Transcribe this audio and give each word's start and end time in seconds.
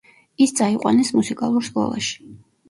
ის 0.45 0.53
წაიყვანეს 0.59 1.11
მუსიკალურ 1.19 1.69
სკოლაში. 1.69 2.19